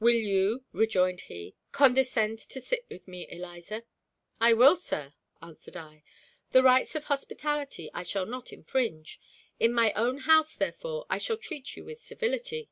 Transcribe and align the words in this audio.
"Will 0.00 0.14
you," 0.16 0.64
rejoined 0.72 1.20
he, 1.28 1.54
"condescend 1.72 2.38
to 2.38 2.58
sit 2.58 2.86
with 2.88 3.06
me, 3.06 3.28
Eliza?" 3.28 3.82
"I 4.40 4.54
will, 4.54 4.76
sir," 4.76 5.12
answered 5.42 5.76
I 5.76 6.02
"The 6.52 6.62
rights 6.62 6.94
of 6.94 7.04
hospitality 7.04 7.90
I 7.92 8.02
shall 8.02 8.24
not 8.24 8.50
infringe. 8.50 9.20
In 9.60 9.74
my 9.74 9.92
own 9.92 10.20
house, 10.20 10.54
therefore, 10.56 11.04
I 11.10 11.18
shall 11.18 11.36
treat 11.36 11.76
you 11.76 11.84
with 11.84 12.00
civility." 12.02 12.70